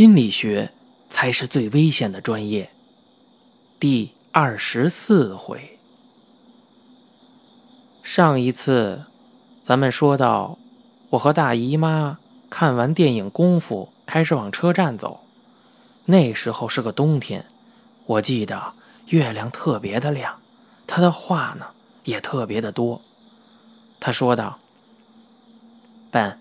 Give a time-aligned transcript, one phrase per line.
[0.00, 0.72] 心理学
[1.10, 2.70] 才是最危险的专业。
[3.78, 5.78] 第二十四回，
[8.02, 9.04] 上一次
[9.62, 10.56] 咱们说到，
[11.10, 15.20] 我和大姨妈看完电影《功夫》，开始往车站走。
[16.06, 17.44] 那时候是个冬天，
[18.06, 18.72] 我记得
[19.08, 20.40] 月亮特别的亮，
[20.86, 21.66] 她的话呢
[22.04, 23.02] 也特别的多。
[24.00, 24.58] 她说道
[26.10, 26.38] ：“笨，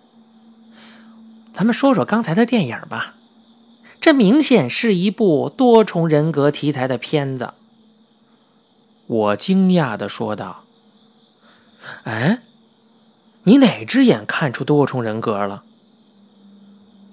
[1.53, 3.15] 咱们说说刚才的电影吧。
[4.02, 7.53] 这明显是一部多重人格题材的片子。”
[9.07, 10.63] 我惊讶的说道
[12.05, 12.41] ：“哎，
[13.43, 15.63] 你哪只眼看出多重人格了？”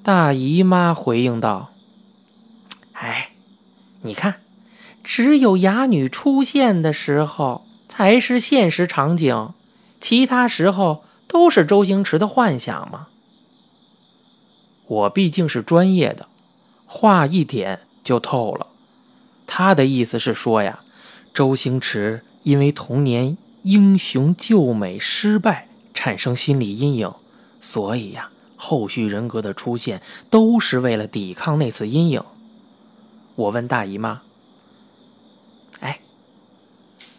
[0.04, 1.72] 大姨妈回应道
[2.92, 3.32] ：“哎，
[4.02, 4.42] 你看，
[5.02, 9.52] 只有哑女出现的时候才是现实场景。”
[9.98, 13.08] 其他时候都是周星驰的幻想吗？
[14.86, 16.28] 我毕竟是专业的，
[16.86, 18.68] 话一点就透了。
[19.46, 20.80] 他的意思是说呀，
[21.34, 27.12] 周星驰因为童年英雄救美失败产生心理阴影，
[27.60, 32.22] 所以呀，后续人格的出现都是为了抵抗那次阴影。
[33.34, 34.22] 我问大姨妈
[35.80, 36.00] ：“哎，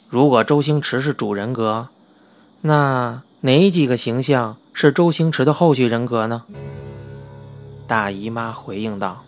[0.09, 1.89] 如果周星驰是主人格？”
[2.61, 6.45] 那哪几个形象是周星驰的后续人格呢？
[7.85, 9.23] 大姨妈回应道：“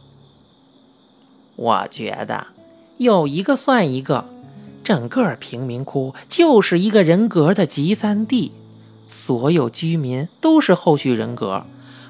[1.60, 2.48] 我觉得
[2.96, 4.24] 有一个算一个，
[4.82, 8.54] 整个贫民窟就是一个人格的集散地，
[9.08, 11.64] 所有居民都是后续人格，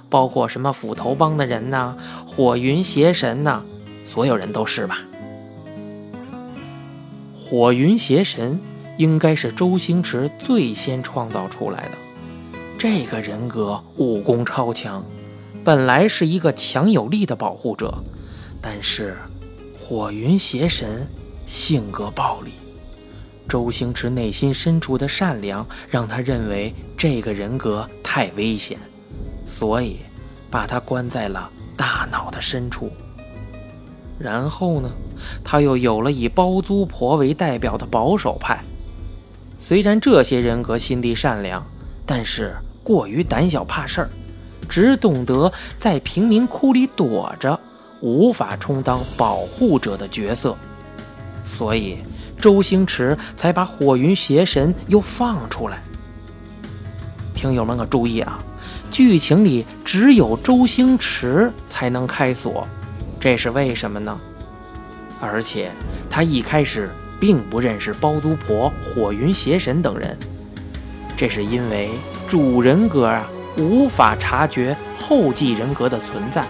[0.08, 1.98] 包括什么斧头帮的人呐、
[2.28, 3.64] 火云邪神呐，
[4.04, 5.00] 所有人都是吧？
[7.36, 8.60] 火云邪神。”
[9.00, 11.92] 应该是周星驰最先创造出来的。
[12.78, 15.02] 这个人格武功超强，
[15.64, 17.94] 本来是一个强有力的保护者，
[18.62, 19.18] 但是
[19.90, 21.08] 火云邪神
[21.48, 22.50] 性格暴戾。
[23.48, 28.80] 周星驰内心深处的善良让他认为这个人格太危险，
[29.48, 29.98] 所以
[30.52, 32.92] 把他关在了大脑的深处。
[34.20, 34.92] 然后呢，
[35.44, 38.64] 他又有了以包租婆为代表的保守派。
[39.58, 41.66] 虽然这些人格心地善良，
[42.06, 44.10] 但是过于胆小怕事儿，
[44.70, 47.60] 只懂得在贫民窟里躲着，
[48.02, 50.56] 无法充当保护者的角色。
[51.44, 51.98] 所以
[52.40, 55.82] 周星驰才把火云邪神又放出来。
[57.34, 58.40] 听友们可注意啊，
[58.92, 62.68] 剧情里只有周星驰才能开锁，
[63.20, 64.20] 这是为什么呢？
[65.22, 65.72] 而且
[66.10, 66.90] 他一开始。
[67.22, 70.18] 并不认识包租婆、火云邪神等人，
[71.18, 71.90] 这是因为
[72.30, 73.28] 主人格啊
[73.58, 76.46] 无法察觉后继人格的存在。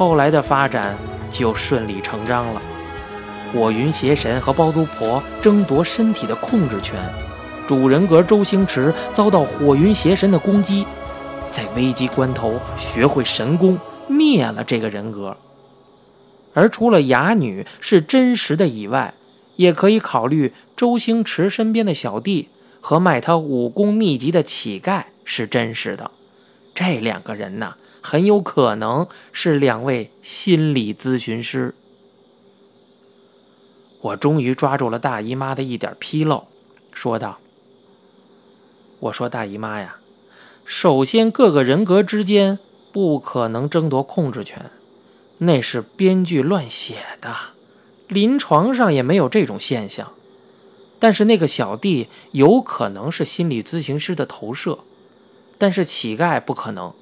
[0.00, 0.96] 后来的发展
[1.30, 2.62] 就顺理成章了，
[3.52, 6.98] 火云邪神和包租婆争夺身体的控制权，
[7.66, 10.86] 主人格周星驰遭到火云邪神的攻击，
[11.52, 13.78] 在危机关头学会神功，
[14.08, 15.36] 灭了这个人格。
[16.54, 19.12] 而除了哑女是真实的以外，
[19.56, 22.48] 也可以考虑周星驰身边的小弟
[22.80, 26.10] 和卖他武功秘籍的乞丐是真实的。
[26.82, 31.74] 这两个人呢，很有可能是两位心理咨询师。
[34.00, 36.46] 我终于抓住了大姨妈的一点纰漏，
[36.94, 37.38] 说道
[38.98, 39.98] ：“我说大姨妈呀，
[40.64, 42.58] 首先各个人格之间
[42.92, 44.70] 不可能争夺控制权。”
[45.36, 47.36] 那是编剧乱写的，
[48.08, 50.14] 临床上也没有这种现象。
[50.98, 54.78] 但是那个小弟有可能是心理咨询师的投射，
[55.60, 56.92] 但是乞丐不可能，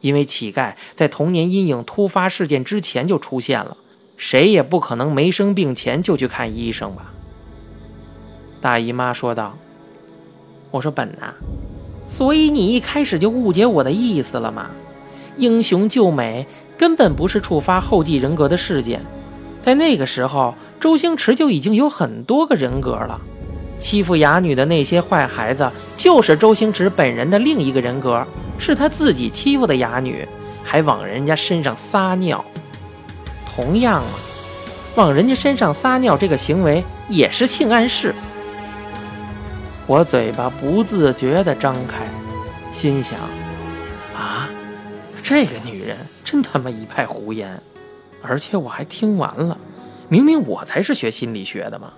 [0.00, 3.76] 因为乞丐在童年阴影突发事件之前就出现了，
[4.16, 7.12] 谁也不可能没生病前就去看医生吧？
[8.60, 9.58] 大姨妈说道
[10.70, 11.34] ：“我说本呐，
[12.06, 14.70] 所以你一开始就误解我的意思了吗？
[15.36, 16.46] 英雄救美。”
[16.76, 19.00] 根本不是触发后继人格的事件，
[19.62, 23.20] 在那个时候，周星驰就已经有很多个人格了。
[23.78, 28.26] 欺负哑女的那些坏孩子，就是周星驰本人的另一个人格，
[28.58, 30.26] 是他自己欺负的哑女，
[30.62, 32.44] 还往人家身上撒尿。
[33.54, 34.14] 同样啊，
[34.96, 38.14] 往人家身上撒尿这个行为也是性暗示。
[39.86, 42.08] 我嘴巴不自觉地张开，
[42.72, 43.18] 心想：
[44.16, 44.48] 啊，
[45.22, 45.96] 这个女人。
[46.24, 47.62] 真他妈一派胡言，
[48.20, 49.56] 而且我还听完了，
[50.08, 51.92] 明明我才是学心理学的嘛。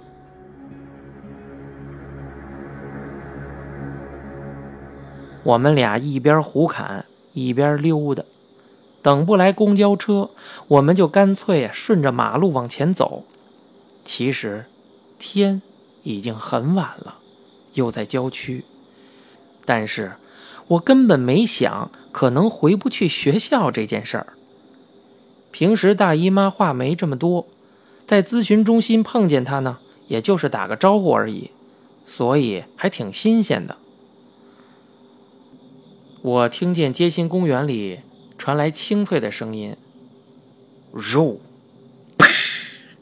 [5.47, 8.25] 我们俩一边胡侃一边溜达，
[9.01, 10.31] 等不来公交车，
[10.67, 13.23] 我们就干脆顺着马路往前走。
[14.05, 14.65] 其实，
[15.21, 15.63] 天
[16.03, 17.19] 已经很晚了，
[17.75, 18.65] 又在郊区。
[19.65, 20.15] 但是
[20.67, 24.33] 我根本没想可能回不去学校这件事儿。
[25.53, 27.47] 平时大姨妈话没这么多，
[28.05, 29.79] 在咨询中心碰见她呢，
[30.09, 31.53] 也就是打个招呼而已，
[32.05, 33.77] 所以还挺新鲜的。
[36.26, 38.00] 我听见街心公园里。
[38.37, 39.76] 传来清脆的声音，
[40.93, 41.40] 肉，
[42.19, 42.26] 啪！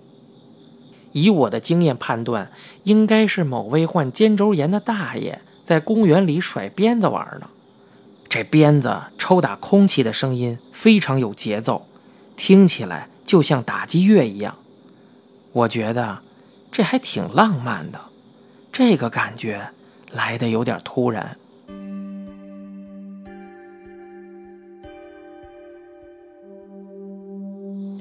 [1.12, 7.48] 以我的经验判断，应该是某位患肩周炎的大爷在公园里甩鞭子玩呢。
[8.28, 11.88] 这鞭子抽打空气的声音非常有节奏，
[12.36, 14.58] 听起来就像打击乐一样。
[15.50, 16.20] 我觉得
[16.70, 17.98] 这还挺浪漫的，
[18.70, 19.70] 这个感觉
[20.12, 21.38] 来的有点突然。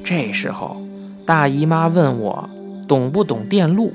[0.04, 0.76] 这时候，
[1.26, 2.50] 大姨妈问我
[2.88, 3.94] 懂不懂电路。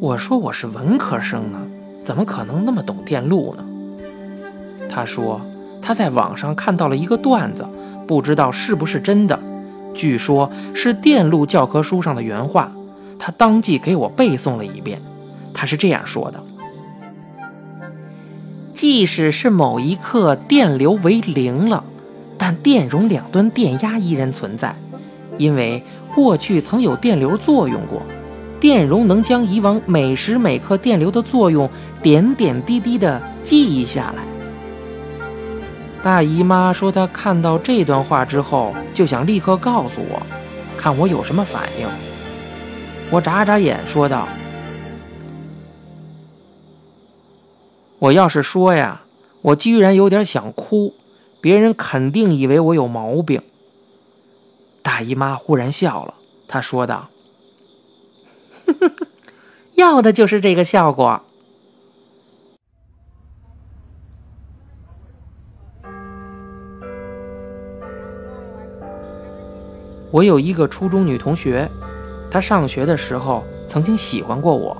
[0.00, 1.58] 我说我是文科生呢，
[2.02, 3.64] 怎么可能那么懂电路呢？
[4.88, 5.40] 她说
[5.82, 7.66] 她在网上看到了一个段子，
[8.06, 9.38] 不知道是不是真的，
[9.92, 12.72] 据说是电路教科书上的原话，
[13.18, 14.98] 她当即给我背诵了一遍。
[15.52, 16.42] 她是这样说的：
[18.72, 21.84] 即使是某一刻电流为零了。
[22.38, 24.74] 但电容两端电压依然存在，
[25.38, 25.82] 因为
[26.14, 28.02] 过去曾有电流作用过，
[28.60, 31.68] 电容能将以往每时每刻电流的作用
[32.02, 34.24] 点点滴滴地记忆下来。
[36.02, 40.22] 大姨妈说，她看到这段话之后，就想立刻告诉我，
[40.76, 41.88] 看我有什么反应。
[43.10, 44.28] 我眨眨眼说道
[47.98, 49.02] ：“我要是说呀，
[49.42, 50.94] 我居然有点想哭。”
[51.46, 53.40] 别人肯定以为我有毛病。
[54.82, 56.14] 大姨妈忽然笑了，
[56.48, 57.08] 她说道
[59.74, 61.22] ：“要的就是这个效果。”
[70.10, 71.70] 我有一个初中女同学，
[72.28, 74.76] 她上学的时候曾经喜欢过我，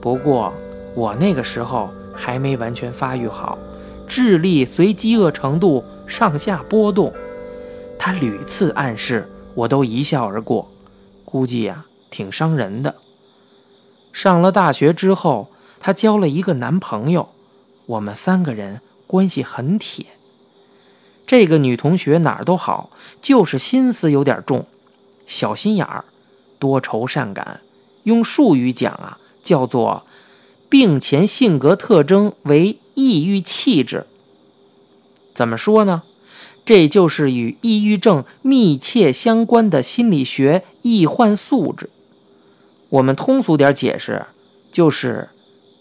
[0.00, 0.52] 不过
[0.96, 3.56] 我那个时候还没完全发育好。
[4.08, 7.12] 智力随饥饿程度上下波动，
[7.98, 10.70] 他屡次暗示，我都一笑而过，
[11.24, 12.94] 估计呀挺伤人的。
[14.12, 17.28] 上了大学之后，她交了一个男朋友，
[17.86, 20.06] 我们三个人关系很铁。
[21.26, 22.90] 这个女同学哪儿都好，
[23.20, 24.64] 就是心思有点重，
[25.26, 26.04] 小心眼儿，
[26.58, 27.60] 多愁善感，
[28.04, 30.02] 用术语讲啊，叫做。
[30.70, 34.06] 病前性格特征为抑郁气质，
[35.32, 36.02] 怎么说呢？
[36.64, 41.90] 这就是与抑郁症密切相关的心理学易患素质。
[42.88, 44.26] 我们通俗点解释，
[44.72, 45.28] 就是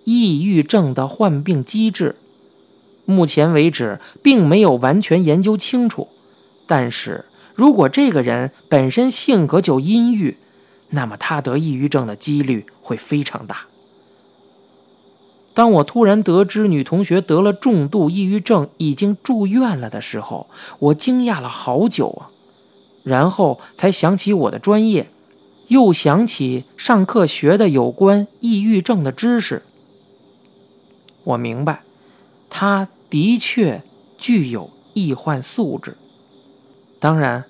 [0.04, 2.18] 抑郁症的患病机制。
[3.06, 6.10] 目前为止，并没有完全研究清楚。
[6.68, 7.25] 但是
[7.56, 10.38] 如果这个人本身性格就阴郁，
[10.92, 13.65] 那么他得抑郁症的几率会非常大。
[15.58, 20.46] 当我突然得知女同学得了重度抑郁症，已经住院了的时候，
[20.78, 22.30] 我惊讶了好久啊，
[23.04, 25.10] 然后才想起我的专业，
[25.70, 29.64] 又想起上课学的有关抑郁症的知识。
[31.24, 31.82] 我明白，
[32.52, 33.82] 她的确
[34.20, 35.98] 具有易患素质。
[37.00, 37.46] 当然，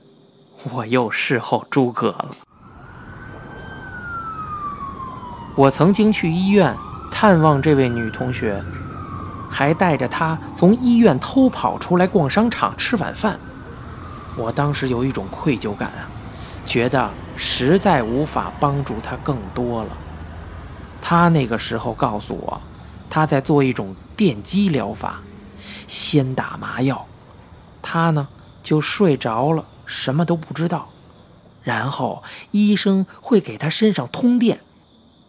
[0.71, 2.29] 我又事后诸葛了。
[5.57, 6.73] 我曾经去医院。
[7.11, 8.63] 探望这位女同学，
[9.49, 13.39] 还带着她从医院偷跑出来逛商场吃晚饭。
[14.35, 16.05] 我当时有一种愧疚感啊，
[16.65, 19.89] 觉得实在无法帮助她更多了。
[21.01, 22.61] 她那个时候告诉我，
[23.09, 25.21] 她在做一种电击疗法，
[25.87, 27.07] 先打麻药，
[27.81, 28.27] 她呢
[28.61, 30.89] 就睡着了，什么都不知道，
[31.63, 32.21] 然后
[32.51, 34.59] 医生会给她身上通电。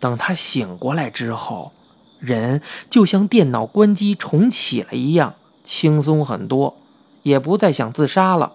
[0.01, 1.73] 等他醒过来之后，
[2.19, 6.77] 人就像电脑关机重启了一样，轻松很多，
[7.23, 8.53] 也不再想自杀了。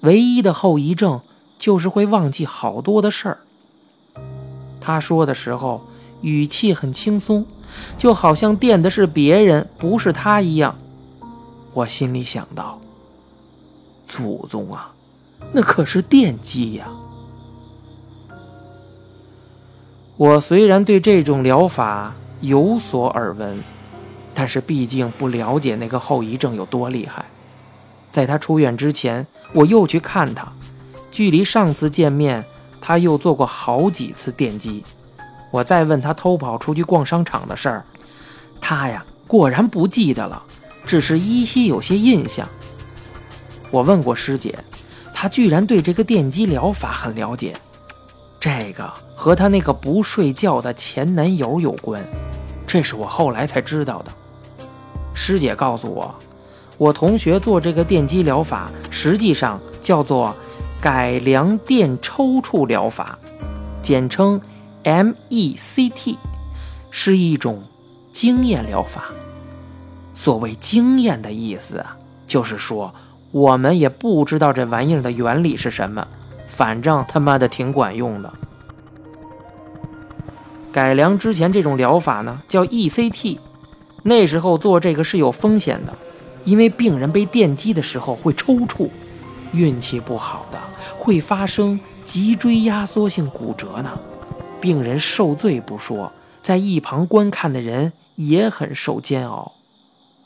[0.00, 1.20] 唯一的后遗症
[1.58, 3.38] 就是会忘记好多的事儿。
[4.80, 5.86] 他说的时候
[6.20, 7.46] 语气很轻松，
[7.98, 10.76] 就好像电的是别人，不是他一样。
[11.72, 12.80] 我心里想到：
[14.06, 14.92] 祖宗啊，
[15.52, 16.88] 那可是电击呀！
[20.18, 23.62] 我虽然对这种疗法有所耳闻，
[24.32, 27.26] 但是毕竟不了解那个后遗症有多厉害。
[28.10, 30.50] 在他出院之前，我又去看他，
[31.10, 32.42] 距离上次见面，
[32.80, 34.82] 他又做过好几次电击。
[35.50, 37.84] 我再问他偷跑出去逛商场的事儿，
[38.58, 40.42] 他呀果然不记得了，
[40.86, 42.48] 只是依稀有些印象。
[43.70, 44.58] 我问过师姐，
[45.12, 47.52] 她居然对这个电击疗法很了解。
[48.46, 52.00] 这个和她那个不睡觉的前男友有关，
[52.64, 54.12] 这是我后来才知道的。
[55.12, 56.14] 师姐告诉我，
[56.78, 60.32] 我同学做这个电击疗法，实际上叫做
[60.80, 63.18] 改良电抽搐疗法，
[63.82, 64.40] 简称
[64.84, 66.16] MECT，
[66.92, 67.64] 是一种
[68.12, 69.06] 经验疗法。
[70.14, 71.96] 所谓经验的意思啊，
[72.28, 72.94] 就是说。
[73.32, 76.06] 我们也不知道这玩意儿的原理是什么，
[76.48, 78.32] 反正他妈的挺管用的。
[80.72, 83.38] 改良之前这种疗法呢，叫 ECT。
[84.02, 85.92] 那时候做这个是有风险的，
[86.44, 88.90] 因为病人被电击的时候会抽搐，
[89.52, 90.58] 运气不好的
[90.96, 93.98] 会发生脊椎压缩性骨折呢。
[94.60, 96.12] 病人受罪不说，
[96.42, 99.52] 在一旁观看的人也很受煎熬。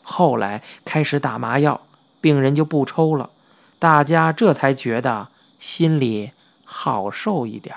[0.03, 1.81] 后来开始打麻药。
[2.23, 3.31] 病人就不抽了，
[3.79, 5.29] 大家这才觉得
[5.61, 6.33] 心里
[6.65, 7.77] 好受一点。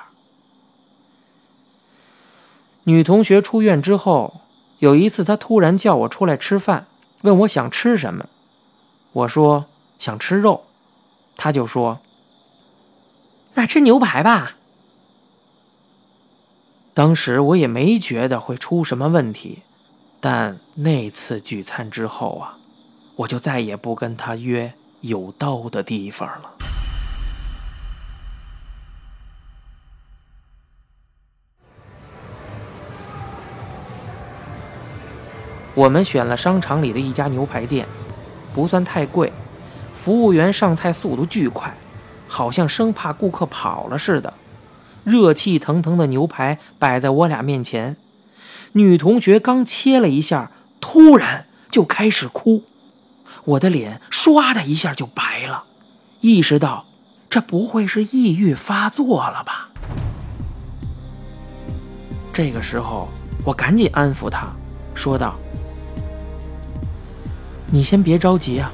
[2.85, 4.41] 女同学出院之后，
[4.79, 6.87] 有一次她突然叫我出来吃饭，
[7.21, 8.27] 问我想吃什么，
[9.11, 9.65] 我说
[9.99, 10.63] 想吃肉，
[11.37, 11.99] 她就说
[13.53, 14.55] ：“那吃牛排吧。”
[16.95, 19.61] 当时我也没觉得会出什么问题，
[20.19, 22.57] 但那次聚餐之后啊。
[23.15, 26.51] 我就再也不跟她约有刀的地方了。
[35.75, 37.87] 我们选了商场里的一家牛排店，
[38.53, 39.33] 不算太贵，
[39.93, 41.75] 服务员上菜速度巨快，
[42.27, 44.33] 好像生怕顾客跑了似的。
[45.03, 47.97] 热气腾腾的牛排摆在我俩面前，
[48.73, 52.63] 女同学刚切了一下，突然就开始哭。
[53.45, 55.63] 我的脸唰的一下就白了，
[56.21, 56.85] 意识到
[57.29, 59.69] 这不会是抑郁发作了吧？
[62.31, 63.09] 这个时候，
[63.43, 64.47] 我赶紧安抚她，
[64.95, 65.37] 说道
[67.73, 68.71] ：“你先别着急啊，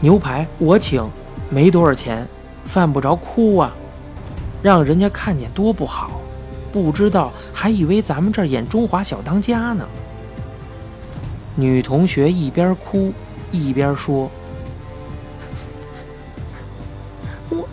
[0.00, 1.08] 牛排我请，
[1.48, 2.26] 没多少钱，
[2.64, 3.72] 犯不着哭啊，
[4.60, 6.20] 让人家看见多不好，
[6.72, 9.86] 不知道还以为咱们这儿演中华小当家呢。”
[11.54, 13.12] 女同学一边哭。
[13.52, 14.30] 一边说
[17.50, 17.68] ：“我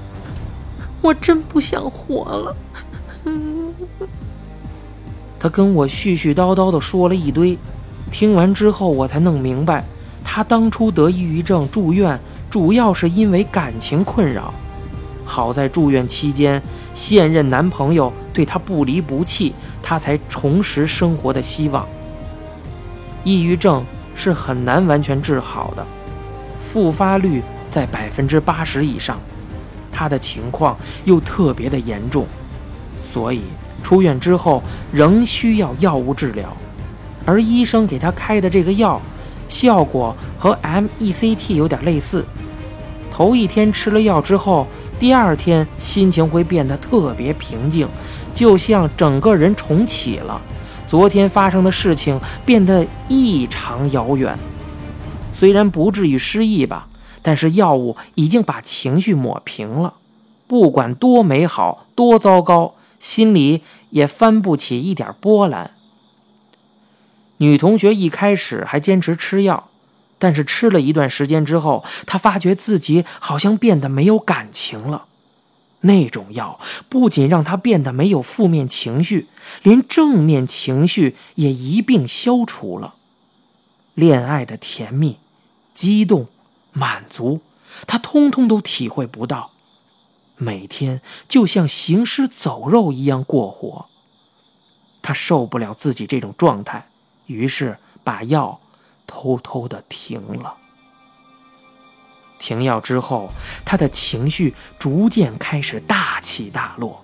[1.02, 2.56] 我真不想活了。”
[5.40, 7.58] 他跟我絮絮叨叨的说了一堆，
[8.12, 9.86] 听完之后我才弄明白，
[10.32, 12.20] 他当初得抑郁症住院，
[12.52, 14.54] 主要是因为感情困扰。
[15.26, 16.62] 好在住院期间，
[16.94, 21.84] 现任男朋友对她不离不弃，她才重拾生活的希望。
[23.24, 23.84] 抑郁症。
[24.16, 25.88] 是很难完全治好的，
[26.60, 29.18] 复发率在百分之八十以上，
[29.94, 32.28] 他的情况又特别的严重，
[33.00, 33.44] 所以
[33.82, 36.50] 出院之后仍需要药物治疗，
[37.26, 39.02] 而医生给他开的这个药，
[39.50, 42.24] 效果和 MECT 有点类似，
[43.12, 44.66] 头一天吃了药之后，
[44.98, 47.90] 第二天心情会变得特别平静，
[48.34, 50.42] 就像整个人重启了。
[50.88, 54.38] 昨天发生的事情变得异常遥远，
[55.34, 56.88] 虽然不至于失忆吧，
[57.22, 59.96] 但是药物已经把情绪抹平了。
[60.48, 65.72] 不管多美好、多糟糕，心里也翻不起一点波澜。
[67.40, 69.70] 女同学一开始还坚持吃药，
[70.18, 75.08] 但是吃了一段时间之后，她发觉自己好像变得没有感情了。
[75.82, 79.28] 那种药不仅让她变得没有负面情绪，
[79.64, 82.96] 连正面情绪也一并消除了。
[83.94, 85.18] 恋爱的甜蜜、
[85.74, 86.28] 激动、
[86.74, 87.40] 满足，
[87.88, 89.52] 他通通都体会不到。
[90.36, 93.86] 每天就像行尸走肉一样过活。
[95.02, 96.89] 他受不了自己这种状态，
[97.30, 98.60] 于是把药
[99.06, 100.58] 偷偷的停了。
[102.40, 103.30] 停药之后，
[103.64, 107.00] 他的情绪逐渐开始大起大落，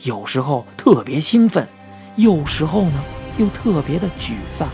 [0.00, 1.68] 有时候特别兴奋，
[2.16, 3.04] 有时候呢
[3.36, 4.68] 又特别的沮丧。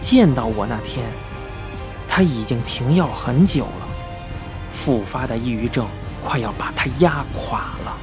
[0.00, 1.04] 见到我那天，
[2.06, 3.88] 他已经停药很久了，
[4.70, 5.88] 复发的抑郁症
[6.22, 7.96] 快要把他压垮了。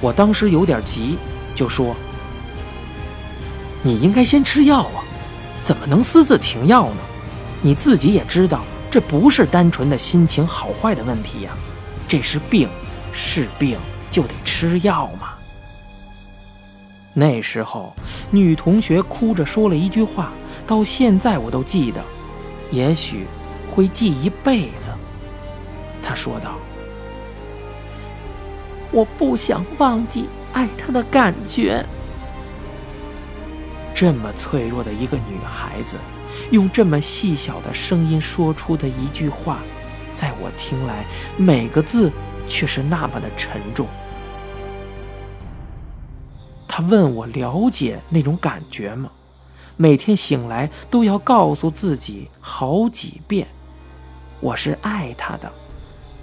[0.00, 1.18] 我当时有点急，
[1.54, 1.94] 就说
[3.86, 5.04] ：“你应该先吃药啊，
[5.62, 6.96] 怎么能私自停药呢？
[7.62, 11.50] 你自己也知道。”这不是单纯的心情好坏的问题呀，
[12.08, 12.66] 这是病，
[13.12, 13.78] 是病
[14.10, 15.34] 就得吃药嘛。
[17.12, 17.94] 那时候，
[18.30, 20.32] 女同学哭着说了一句话，
[20.66, 22.02] 到现在我都记得，
[22.70, 23.26] 也许
[23.70, 24.90] 会记一辈子。
[26.02, 26.54] 她说道
[28.92, 31.84] ：“我不想忘记爱他的感觉。”
[33.96, 35.96] 这么脆弱的一个女孩子，
[36.50, 39.62] 用这么细小的声音说出的一句话，
[40.14, 41.06] 在我听来，
[41.38, 42.12] 每个字
[42.46, 43.86] 却是那么的沉重。
[46.68, 49.10] 他问我了解那种感觉吗？
[49.78, 53.46] 每天醒来都要告诉自己好几遍，
[54.40, 55.50] 我是爱他的，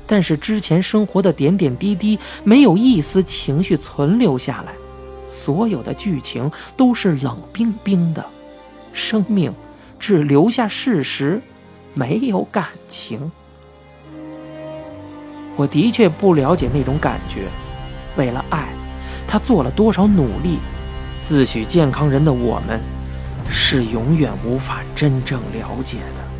[0.05, 4.75] 但是之前生活的点点滴滴没有一丝情绪存留下来，
[5.25, 8.25] 所有的剧情都是冷冰冰的，
[8.91, 9.53] 生命
[9.99, 11.41] 只留下事实，
[11.93, 13.31] 没有感情。
[15.55, 17.47] 我的确不了解那种感觉，
[18.17, 18.67] 为了爱。
[19.27, 20.59] 他做了多少努力？
[21.21, 22.79] 自诩健康人的我们，
[23.49, 26.32] 是永远无法真正了解的。